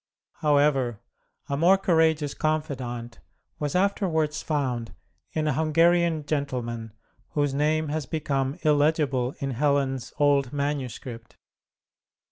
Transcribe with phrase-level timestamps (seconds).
[0.39, 0.99] However,
[1.47, 3.19] a more courageous confidant
[3.59, 4.95] was afterwards found
[5.33, 6.93] in a Hungarian gentleman,
[7.33, 11.37] whose name has become illegible in Helen's old manuscript.